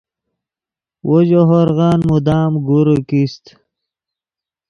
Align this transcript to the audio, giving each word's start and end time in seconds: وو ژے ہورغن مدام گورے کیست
وو 1.07 1.17
ژے 1.27 1.39
ہورغن 1.47 1.99
مدام 2.09 2.51
گورے 2.65 2.97
کیست 3.07 3.45